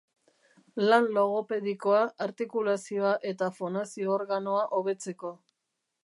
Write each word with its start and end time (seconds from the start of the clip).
Lan 0.83 1.03
logopedikoa 1.17 1.99
artikulazioa 2.27 3.11
eta 3.33 3.51
fonazio-organoa 3.59 4.63
hobetzeko. 4.79 5.35